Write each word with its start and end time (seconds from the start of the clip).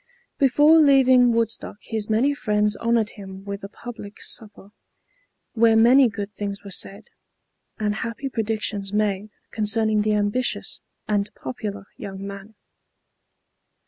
Before 0.39 0.79
leaving 0.79 1.31
Woodstock 1.31 1.77
his 1.81 2.09
many 2.09 2.33
friends 2.33 2.75
honored 2.77 3.11
him 3.11 3.45
with 3.45 3.63
a 3.63 3.69
public 3.69 4.19
supper, 4.19 4.71
where 5.53 5.75
many 5.75 6.09
good 6.09 6.33
things 6.33 6.63
were 6.63 6.71
said 6.71 7.05
and 7.77 7.93
happy 7.93 8.27
predictions 8.27 8.91
made 8.91 9.29
concerning 9.51 10.01
the 10.01 10.13
ambitious 10.15 10.81
and 11.07 11.29
popular 11.35 11.85
young 11.97 12.25
man. 12.25 12.55